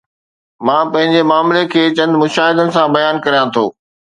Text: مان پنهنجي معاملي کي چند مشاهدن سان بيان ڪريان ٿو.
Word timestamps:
مان 0.65 0.83
پنهنجي 0.91 1.21
معاملي 1.29 1.63
کي 1.71 1.83
چند 1.97 2.13
مشاهدن 2.21 2.67
سان 2.75 2.87
بيان 2.95 3.15
ڪريان 3.25 3.47
ٿو. 3.55 3.65